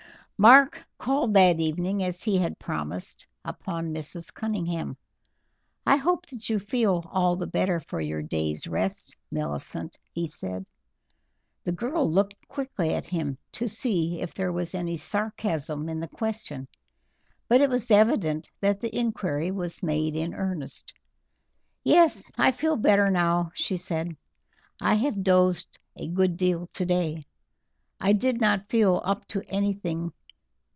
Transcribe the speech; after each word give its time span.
Mark 0.43 0.83
called 0.97 1.35
that 1.35 1.59
evening, 1.59 2.03
as 2.03 2.23
he 2.23 2.39
had 2.39 2.57
promised, 2.57 3.27
upon 3.45 3.93
Mrs. 3.93 4.33
Cunningham. 4.33 4.97
"I 5.85 5.97
hope 5.97 6.25
that 6.25 6.49
you 6.49 6.57
feel 6.57 7.07
all 7.13 7.35
the 7.35 7.45
better 7.45 7.79
for 7.79 8.01
your 8.01 8.23
day's 8.23 8.65
rest, 8.65 9.15
Millicent," 9.29 9.99
he 10.11 10.25
said. 10.25 10.65
The 11.63 11.71
girl 11.71 12.09
looked 12.09 12.47
quickly 12.47 12.91
at 12.95 13.05
him 13.05 13.37
to 13.51 13.67
see 13.67 14.19
if 14.19 14.33
there 14.33 14.51
was 14.51 14.73
any 14.73 14.95
sarcasm 14.95 15.87
in 15.87 15.99
the 15.99 16.07
question, 16.07 16.67
but 17.47 17.61
it 17.61 17.69
was 17.69 17.91
evident 17.91 18.49
that 18.61 18.81
the 18.81 18.97
inquiry 18.97 19.51
was 19.51 19.83
made 19.83 20.15
in 20.15 20.33
earnest. 20.33 20.91
"Yes, 21.83 22.23
I 22.35 22.51
feel 22.51 22.77
better 22.77 23.11
now," 23.11 23.51
she 23.53 23.77
said. 23.77 24.17
"I 24.81 24.95
have 24.95 25.21
dozed 25.21 25.77
a 25.95 26.07
good 26.07 26.35
deal 26.35 26.65
today. 26.73 27.25
I 27.99 28.13
did 28.13 28.41
not 28.41 28.69
feel 28.69 29.03
up 29.05 29.27
to 29.27 29.43
anything. 29.47 30.13